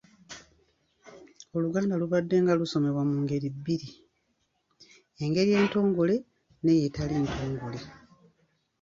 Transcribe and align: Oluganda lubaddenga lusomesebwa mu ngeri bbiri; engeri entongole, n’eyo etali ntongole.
Oluganda 1.55 1.99
lubaddenga 2.01 2.57
lusomesebwa 2.59 3.03
mu 3.09 3.17
ngeri 3.23 3.49
bbiri; 3.55 3.89
engeri 5.23 5.51
entongole, 5.61 6.15
n’eyo 6.63 6.81
etali 6.87 7.15
ntongole. 7.25 7.79